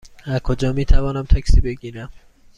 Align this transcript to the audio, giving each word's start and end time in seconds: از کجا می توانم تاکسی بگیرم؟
از 0.23 0.39
کجا 0.41 0.73
می 0.73 0.85
توانم 0.85 1.23
تاکسی 1.23 1.61
بگیرم؟ 1.61 2.09